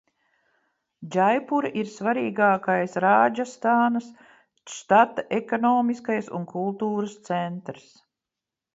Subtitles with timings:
[1.15, 4.09] Džaipura ir svarīgākais Rādžastānas
[4.79, 7.91] štata ekonomiskais un kultūras centrs.